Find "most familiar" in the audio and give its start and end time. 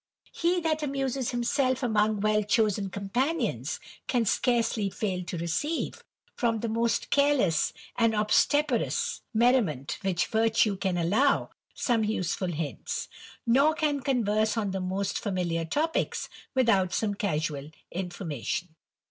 14.81-15.65